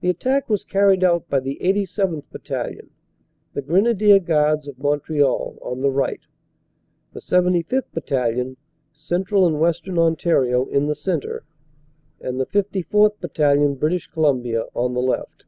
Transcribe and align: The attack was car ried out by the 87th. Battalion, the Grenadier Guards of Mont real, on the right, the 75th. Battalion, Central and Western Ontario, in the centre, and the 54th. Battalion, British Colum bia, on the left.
The 0.00 0.10
attack 0.10 0.48
was 0.50 0.64
car 0.64 0.88
ried 0.88 1.04
out 1.04 1.28
by 1.28 1.38
the 1.38 1.56
87th. 1.62 2.24
Battalion, 2.32 2.90
the 3.52 3.62
Grenadier 3.62 4.18
Guards 4.18 4.66
of 4.66 4.76
Mont 4.80 5.08
real, 5.08 5.56
on 5.62 5.82
the 5.82 5.90
right, 5.92 6.22
the 7.12 7.20
75th. 7.20 7.86
Battalion, 7.94 8.56
Central 8.92 9.46
and 9.46 9.60
Western 9.60 10.00
Ontario, 10.00 10.66
in 10.66 10.88
the 10.88 10.96
centre, 10.96 11.44
and 12.20 12.40
the 12.40 12.46
54th. 12.46 13.20
Battalion, 13.20 13.76
British 13.76 14.08
Colum 14.08 14.42
bia, 14.42 14.62
on 14.74 14.94
the 14.94 15.00
left. 15.00 15.44